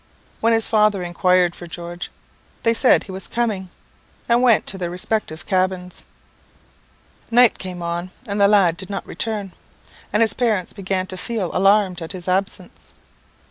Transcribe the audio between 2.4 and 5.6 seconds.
they said he was coming, and went to their respective